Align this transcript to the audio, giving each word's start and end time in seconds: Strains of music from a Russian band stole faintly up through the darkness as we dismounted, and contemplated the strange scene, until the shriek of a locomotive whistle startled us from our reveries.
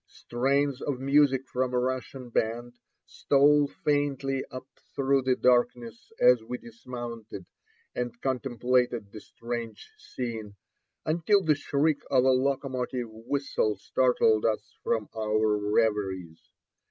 Strains 0.07 0.81
of 0.81 0.99
music 0.99 1.47
from 1.47 1.75
a 1.75 1.77
Russian 1.77 2.31
band 2.31 2.79
stole 3.05 3.67
faintly 3.67 4.43
up 4.49 4.67
through 4.95 5.21
the 5.21 5.35
darkness 5.35 6.11
as 6.19 6.41
we 6.41 6.57
dismounted, 6.57 7.45
and 7.93 8.19
contemplated 8.19 9.11
the 9.11 9.21
strange 9.21 9.91
scene, 9.99 10.55
until 11.05 11.43
the 11.43 11.53
shriek 11.53 12.01
of 12.09 12.23
a 12.23 12.31
locomotive 12.31 13.09
whistle 13.11 13.75
startled 13.75 14.43
us 14.43 14.75
from 14.83 15.07
our 15.15 15.55
reveries. 15.71 16.49